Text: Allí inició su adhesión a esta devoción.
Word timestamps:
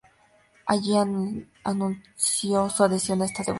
Allí 0.65 0.95
inició 1.63 2.67
su 2.71 2.83
adhesión 2.83 3.21
a 3.21 3.25
esta 3.25 3.43
devoción. 3.43 3.49